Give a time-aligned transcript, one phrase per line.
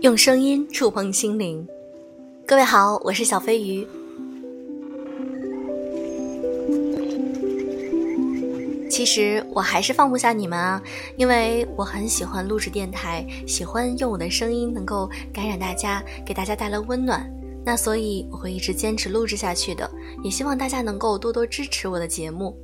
[0.00, 1.66] 用声音触碰心灵，
[2.44, 3.86] 各位好，我是小飞鱼。
[8.90, 10.82] 其实我还是放不下你们啊，
[11.16, 17.28] 因为我很喜欢录制电台，喜欢用我的声音能够感染大家，给大家带来温暖。
[17.64, 19.90] 那所以我会一直坚持录制下去的，
[20.22, 22.54] 也希望大家能够多多支持我的节目。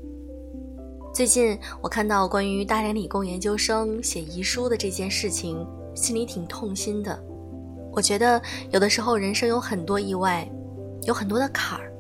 [1.12, 7.18] 最近我看到关于大连理工研究生写遗书的这件事情，心里挺痛心的。
[7.92, 8.40] 我觉得
[8.70, 10.48] 有的时候人生有很多意外，
[11.04, 11.90] 有很多的坎儿，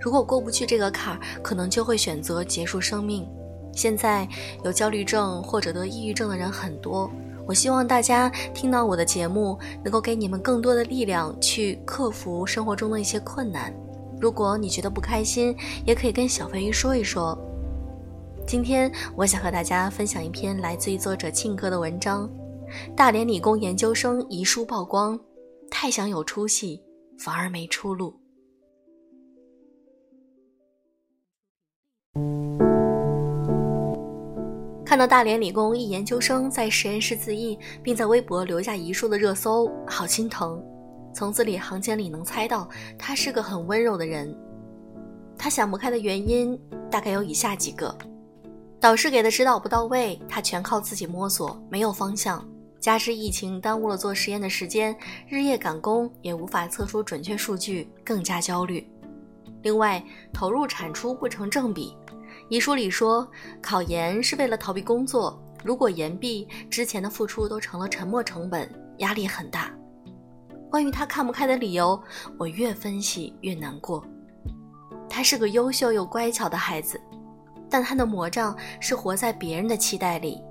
[0.00, 3.28] 如果过不去这个坎儿，可能就会选择结束生命。
[3.72, 4.28] 现在
[4.64, 7.10] 有焦虑症或者得抑郁症的人很多。
[7.46, 13.74] 我希望大家听到我的节目，能够给你们更多的力量去克服生活中的一些困难。
[14.20, 17.36] 如果你觉得不开心，也可以跟小飞鱼说一说。
[18.48, 22.26] 今天我想和大家分享一篇来自于作者庆哥的文章：
[22.96, 25.20] 大连理工研究生遗书曝光，
[25.70, 26.82] 太想有出息，
[27.18, 28.18] 反而没出路。
[34.82, 40.58] 看到大连理工一研究生在实验室自缢，并在微博留下遗书的热搜，好心疼。
[41.12, 42.66] 从字里行间里能猜到，
[42.98, 44.34] 他是个很温柔的人。
[45.36, 46.58] 他想不开的原因
[46.90, 47.94] 大概有以下几个：
[48.80, 52.40] 导师给的指导不到位，他全靠自己摸索，没有方向；
[52.80, 54.96] 加之疫情耽误了做实验的时间，
[55.28, 58.88] 日夜赶工也无法测出准确数据，更加焦虑。
[59.62, 61.96] 另外，投入产出不成正比。
[62.48, 63.28] 遗书里说，
[63.60, 69.74] 考研是为了逃避工作，如果延毕，之前的付出都成了沉没成本，压力很大。
[70.70, 72.00] 关于他看不开的理由，
[72.38, 74.04] 我越分析越难过。
[75.10, 77.00] 他是个优秀又乖巧的孩子，
[77.70, 80.42] 但他的魔障是活在别人的期待里。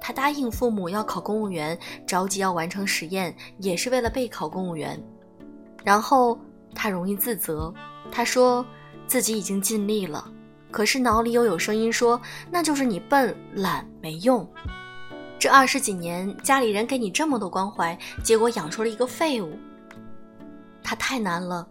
[0.00, 4.98] 他答应父母要考公务员，着急要完成实验，也是为了备考公务员。
[5.84, 6.38] 然后
[6.74, 7.72] 他容易自责，
[8.10, 8.64] 他说
[9.06, 10.26] 自己已经尽力了。
[10.70, 12.20] 可是脑里又有声音说
[12.50, 14.48] ：“那就是你笨、懒、没用。
[15.38, 19.58] 这二十几年，家里人给你这么多关怀，结果养出了一个废物。
[20.82, 21.66] 他太难了，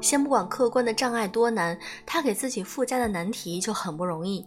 [0.00, 4.46] 先不管客观的障碍多难，他给自己附加的难题就很不容易。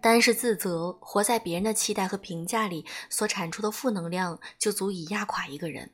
[0.00, 5.90] 单是自责，活在别人的期待和评价里，所产出的负能量就足以压垮一个人。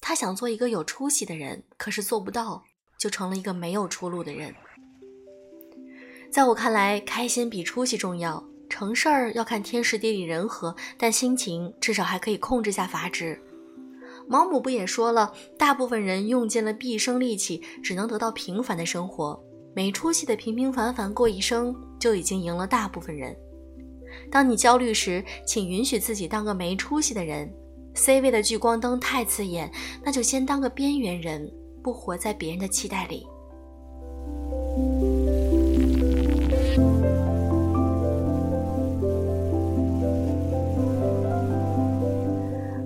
[0.00, 2.64] 他想做一个有出息的人，可是做不到，
[2.98, 4.54] 就成了一个没有出路的人。”
[6.32, 8.44] 在我看来，开心比出息重要。
[8.68, 13.40] 成事儿要看天时地利人和，但心情至少还可以控制下阀值。
[14.28, 19.40] 毛姆不也说了，大部分人用尽了毕生力气，只能得到平凡的生活。
[19.74, 23.36] 没出息的平平凡凡过一生，就已经赢了大部分人。
[24.30, 27.52] 当你焦虑时，请允许自己当个没出息的人。
[27.94, 29.70] C 位的聚光灯太刺眼，
[30.02, 31.50] 那就先当个边缘人，
[31.82, 33.26] 不活在别人的期待里。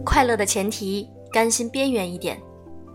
[0.05, 2.41] 快乐的前提，甘心边缘一点。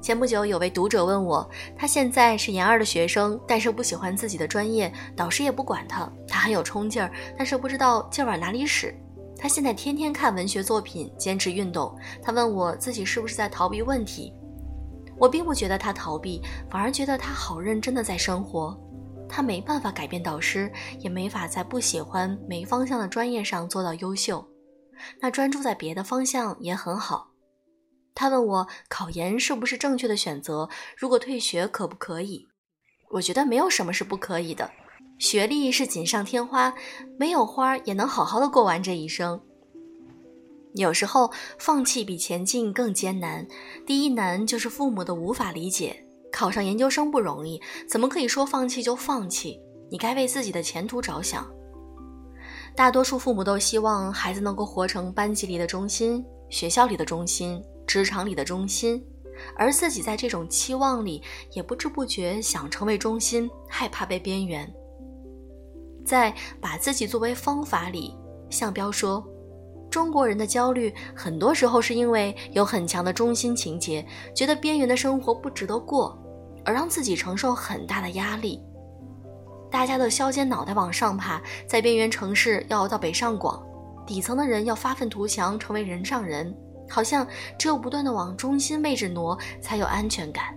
[0.01, 6.07] 前不久有位读者问我，他现在是研二的学生，但是不喜欢自己的专业，导师也不管他。
[6.27, 8.95] 他很有冲劲儿，但是不知道劲儿往哪里使。
[9.37, 11.97] 他现在天天看文学作品，坚持运动。
[12.21, 14.31] 他问我自己是不是在逃避问题？
[15.17, 18.79] 我并不觉得他逃避，反而觉得他好认真的在生活。
[19.27, 24.45] 他没办法改变导师，也没法在不喜欢、没方向的专业上做到优秀。
[25.19, 27.31] 那专注在别的方向也很好。
[28.15, 30.67] 他问我考研是不是正确的选择？
[30.97, 32.47] 如果退学可不可以？
[33.11, 34.71] 我觉得没有什么是不可以的。
[35.19, 36.73] 学历是锦上添花，
[37.19, 39.39] 没有花也能好好的过完这一生。
[40.73, 43.47] 有时候放弃比前进更艰难。
[43.85, 46.05] 第一难就是父母的无法理解。
[46.31, 49.57] 考上研究生不容易，怎么可以说放弃就放弃？
[49.89, 51.49] 你该为自己的前途着想。
[52.75, 59.03] 大多数父母都希望孩子能够活成班级里的中心、学校里的中心、职场里的中心，
[59.55, 61.21] 而自己在这种期望里
[61.51, 64.71] 也不知不觉想成为中心，害怕被边缘。
[66.05, 68.15] 在把自己作为方法里，
[68.49, 69.25] 向彪说，
[69.89, 74.05] 中国人的焦虑很多时候是因为有很强的中心情节，
[74.35, 76.17] 觉得边缘的生活不值得过，
[76.63, 78.61] 而让自己承受很大的压力。
[79.71, 83.61] 大家都削尖脑袋往上爬，在边缘城市要到北上广，
[84.05, 86.55] 底层的人要发愤图强，成为人上人。
[86.89, 87.27] 好像
[87.57, 90.55] 只有不断的往中心位置挪，才有安全感。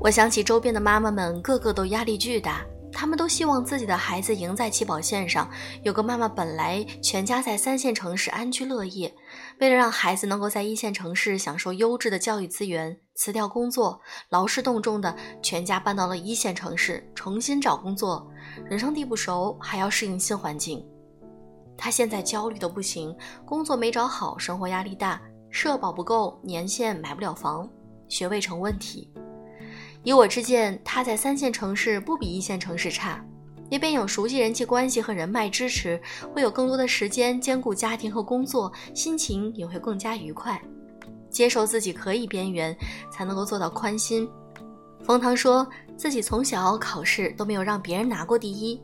[0.00, 5.48] 我想起周边的妈妈们，个个都压力巨大，他们都希望自己的孩子赢在起跑线上。
[5.84, 9.14] 有个妈妈本来全家在三线城市安居乐业，
[9.60, 18.28] 为了让孩子能够在一线城市享受优质的教育资源，辞掉工作，劳师动众的全家搬到了一线城市，重新找工作。
[18.68, 20.84] 人生地不熟，还要适应新环境。
[21.84, 23.12] 他现在焦虑的不行，
[23.44, 25.20] 工作没找好，生活压力大，
[25.50, 27.68] 社保不够，年限买不了房，
[28.06, 29.12] 学位成问题。
[30.04, 33.20] 以我之见，他在三线城市不比一线城市差，
[33.68, 36.00] 那边有熟悉人际关系和人脉支持，
[36.32, 40.62] 会有更多的时间兼顾家庭和工作，心情也会更加愉快。
[41.30, 42.76] 接受自己可以边缘，
[43.10, 44.30] 才能够做到宽心。
[45.02, 48.80] 冯唐说自己从小考试都没有让别人拿过第一，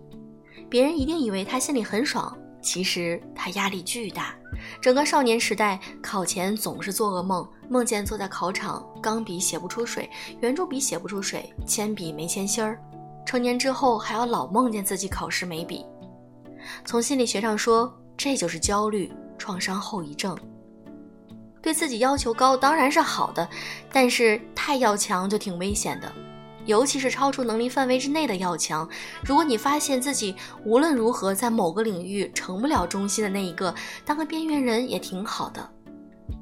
[0.69, 4.35] 别人一定以为他心里很爽，其实他压力巨大。
[4.81, 10.09] 整个少年时代，考前总是做噩梦，梦见坐在考场，钢笔写不出水，
[10.41, 12.81] 圆珠笔写不出水，铅笔没铅芯儿。
[13.25, 15.85] 成年之后，还要老梦见自己考试没笔。
[16.85, 20.37] 从心理学上说，这就是焦虑创伤后遗症。
[21.61, 23.49] 对自己要求高当然是好的，
[23.93, 26.11] 但是太要强就挺危险的。
[26.69, 28.87] 尤其是超出能力范围之内的要强。
[29.25, 30.37] 如果你发现自己
[30.67, 33.75] 无论如何在某个领域成不了中心的那一个，
[34.05, 35.67] 当个边缘人也挺好的。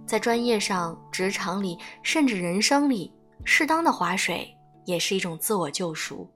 [0.04, 3.12] 在专业上、职场里，甚至人生里，
[3.44, 4.52] 适当的划水
[4.84, 6.28] 也是一种自我救赎。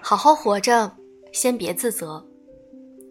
[0.00, 0.90] 好好活着，
[1.32, 2.26] 先别自责。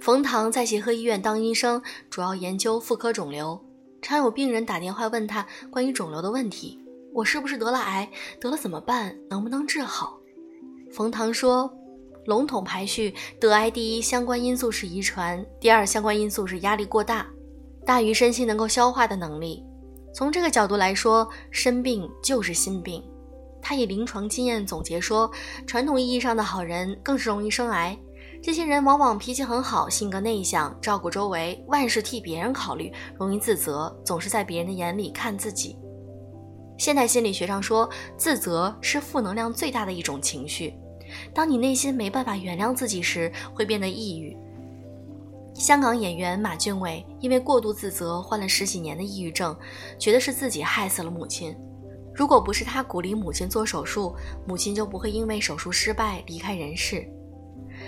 [0.04, 3.58] 冯唐在协和医院当医生，主要研究妇科肿瘤。
[4.02, 6.78] 常有病人打电话问他关于肿瘤的问题
[7.16, 8.12] ：“我是不是得了癌？
[8.38, 9.16] 得了怎么办？
[9.30, 10.20] 能不能治好？”
[10.92, 11.74] 冯唐说
[12.28, 17.26] ：“笼统排序，得癌第一相关因素是遗传，第二相关因素是压力过大，
[17.86, 19.64] 大于身心能够消化的能力。
[20.14, 23.02] 从这个角度来说，生病就是心病。”
[23.64, 25.32] 他以临床经验总结说
[25.66, 27.98] ：“传统意义上的好人更是容易生癌。”
[28.44, 35.78] 这些人往往脾气很好，性格内向，照顾周围，万事替别人考虑，容易自责，总是在别人的眼里看自己。
[36.78, 40.74] 现代心理学上说，自责是负能量最大的一种情绪。
[41.34, 44.36] 当你内心没办法原谅自己时，会变得抑郁。
[45.54, 49.56] 香港演员马俊伟因为过度自责，患了十几年的抑郁症，
[49.98, 51.56] 觉得是自己害死了母亲。
[52.14, 54.14] 如果不是他鼓励母亲做手术，
[54.46, 57.10] 母亲就不会因为手术失败离开人世。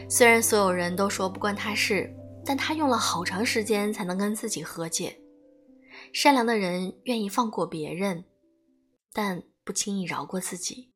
[0.07, 2.13] 虽然所有人都说不关他事，
[2.45, 5.19] 但他用了好长时间才能跟自己和解。
[6.13, 8.25] 善良的人愿意放过别人，
[9.11, 10.91] 但不轻易饶过自己。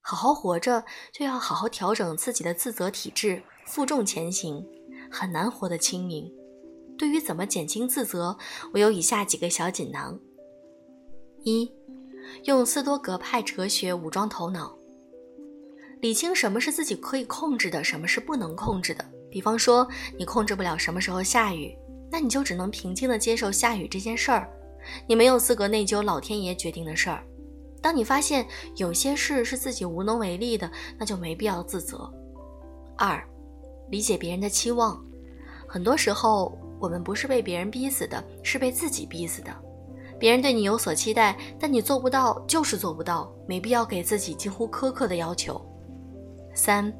[0.00, 4.66] 好好活着，就要好好调整自己的自责体质，负重前行，
[5.10, 6.32] 很难活得清明。
[6.96, 8.36] 对于怎么减轻自责，
[8.72, 10.18] 我有以下几个小锦囊：
[11.44, 11.70] 一，
[12.44, 14.77] 用斯多格派哲学武装头脑。
[16.00, 19.04] 理清什么是自己可以控制的，什么是不能控制的。
[19.30, 19.86] 比方说，
[20.16, 21.76] 你控制不了什么时候下雨，
[22.10, 24.48] 那你就只能平静地接受下雨这件事儿。
[25.06, 27.24] 你没有资格内疚老天爷决定的事儿。
[27.82, 28.46] 当你发现
[28.76, 32.10] 有些事是自己无能为力的，那就没必要自责。
[32.96, 33.22] 二，
[33.90, 35.04] 理解别人的期望。
[35.66, 39.54] 很多时候，我们不是被别人逼死的，是被自己逼死的。
[40.18, 45.60] 别人对你有所期待，但你做不到就是做不到，没必要给自己近乎苛刻的要求。
[46.58, 46.92] 三，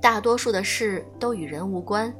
[0.00, 2.14] 大多数的事都与人无关，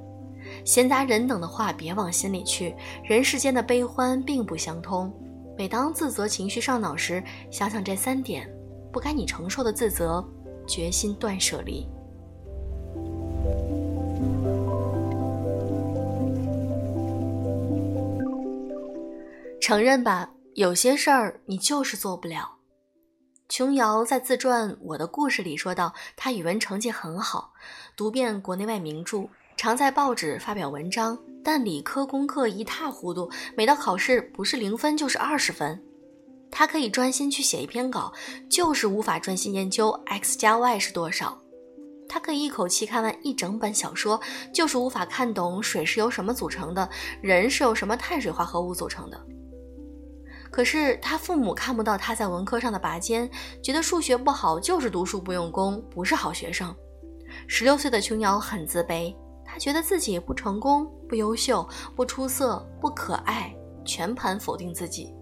[0.65, 2.75] 闲杂人等的话别往心里去。
[3.05, 5.11] 人世间的悲欢并不相通。
[5.57, 8.53] 每当自责情绪上脑时，想想这三点，
[8.93, 10.23] 不该你承受的自责，
[10.67, 11.87] 决心断舍离。
[19.61, 22.60] 承认吧，有些事儿你就是做不了。
[23.51, 27.53] 琼瑶在自传《我的故事》里说到，她语文成绩很好，
[27.97, 35.83] 读遍国内外名著，常在报纸发表文章，但理科功课一塌糊涂，每到考试不是零分就是二十分。
[36.49, 38.13] 她可以专心去写一篇稿，
[38.49, 41.37] 就是无法专心研究 x 加 y 是多少。
[42.09, 44.21] 她可以一口气看完一整本小说，
[44.55, 46.89] 就是无法看懂水是由什么组成的，
[47.21, 49.21] 人是由什么碳水化合物组成的。
[50.51, 53.31] 可是他父母看不到他在文科上的拔尖，
[53.63, 56.75] 觉得数学不好就是读书不用功，不是好学生。
[57.47, 59.15] 十六岁的琼瑶很自卑，
[59.45, 63.55] 她觉得自己不成功、不优秀、不出色、不可爱，
[63.85, 65.15] 全盘否定自己。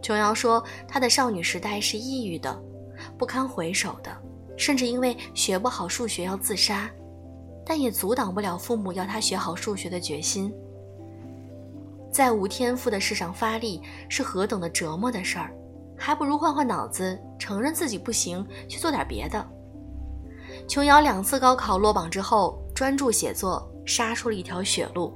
[0.00, 2.56] 琼瑶说，她的少女时代是抑郁的，
[3.18, 4.16] 不堪回首的，
[4.56, 6.88] 甚至因为学不好数学要自杀，
[7.64, 10.54] 但也阻挡不了父母要她学好数学的决心。
[12.16, 15.54] 在无天赋的世上发力是何等的折磨的事儿，
[15.98, 19.46] 还不如换换脑子，承认自己不行，去做点别的。
[20.66, 25.12] 琼瑶两次高考落榜之后，专注写作，杀出了一条血路。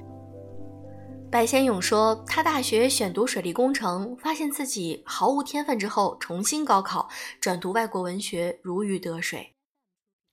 [1.31, 9.55] 白先勇说，他大学选读水利工程，发现自己毫无天分之后，重新高考，转读外国文学，如鱼得水。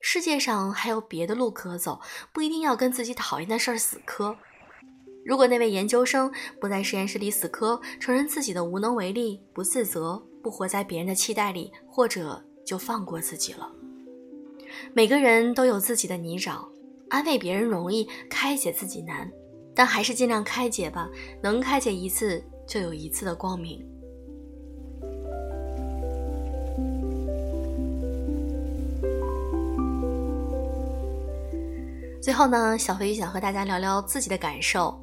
[0.02, 1.98] 世界上还有别的路可走，
[2.30, 4.36] 不一定要跟自己讨厌的事儿死磕。
[5.24, 13.70] 如果那位研究生不在实验室里死磕，承认自己的无能为力，不自责，不活在别人的期待里，或者就放过自己了。
[14.94, 16.66] 每个人都有自己的泥沼，
[17.10, 19.30] 安慰别人容易，开解自己难。
[19.74, 21.08] 但还是尽量开解吧，
[21.42, 23.84] 能开解一次就有一次的光明。
[32.20, 34.98] 最后呢，小飞鱼想和大家聊聊自己的感受。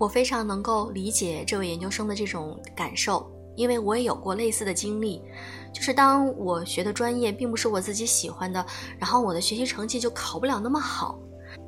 [0.00, 5.22] 我非常能够理解这位研究生的这种感受，因为我也有过类似的经历，
[5.74, 8.64] 就是当我学的专业并不是我自己喜欢的，
[8.98, 11.18] 然后我的学习成绩就考不了那么好。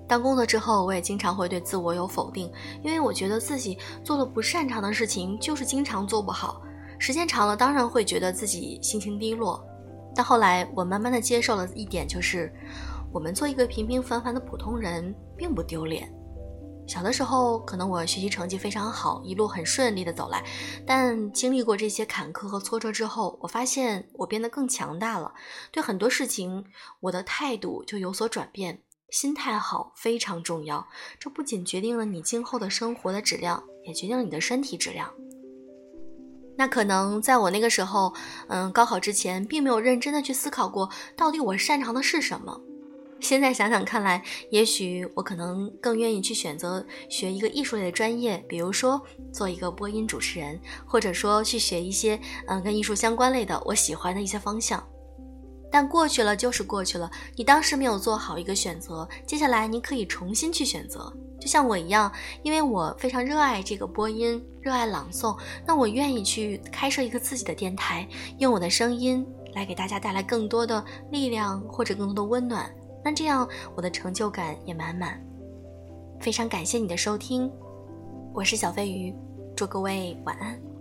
[0.09, 2.51] 当工作之后，我也经常会对自我有否定，
[2.83, 6.63] 因为我觉得自己做了不擅长的事情，就是经常做不好。
[6.99, 9.63] 时间长了，当然会觉得自己心情低落。
[10.15, 12.51] 但后来，我慢慢的接受了一点，就是
[13.13, 16.11] 我们做一个平平凡凡的普通人，并不丢脸。
[16.87, 20.45] 小的时候，可能我学习成绩非常好，一路很顺利的走来，
[20.87, 25.33] 但经历过这些坎坷和挫折之后，我发现我变得更强大了。
[25.71, 26.65] 对很多事情，
[27.01, 28.83] 我的态度就有所转变。
[29.11, 30.87] 心态好非常重要，
[31.19, 35.11] 这不仅决定了你今后的生活的质量，也决定了你的身体质量。
[36.57, 38.13] 那可能在我那个时候，
[38.49, 42.59] 嗯，高考之前并没有认真的去思考过，到底我擅长的是什么。
[43.23, 49.01] 现在想想看来，也许我可能更愿意去选择学一个艺术类的专业，比如说
[49.33, 54.85] 做一个播音主持人，或者说去学一些嗯跟艺术相关类的我喜欢的一些方向。
[55.71, 61.11] 但过去了就是过去了，你当时没有做好一个选择，接下来你可以重新去选择。
[61.41, 62.13] 就像我一样，
[62.43, 68.07] 因为我非常热爱这个播音，热爱朗诵，那我愿意去开设一个自己的电台，
[68.39, 69.25] 用我的声音
[69.55, 72.71] 来给大家带来更多的力量或者更多的温暖。
[73.05, 75.21] 那这样我的成就感也满满。
[76.21, 77.51] 非常感谢你的收听，
[78.33, 79.15] 我是小飞鱼，
[79.57, 80.72] 祝各位晚安。